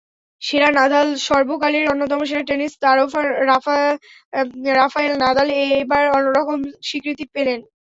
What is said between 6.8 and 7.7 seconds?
স্বীকৃতি পেলেন।